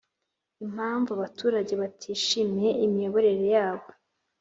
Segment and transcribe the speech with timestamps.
[0.65, 3.87] Impamvu abaturage batishimiye imiyoborere yabo